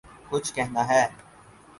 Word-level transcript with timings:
کچھ 0.29 0.53
کہنا 0.55 0.87
ہے 0.87 1.03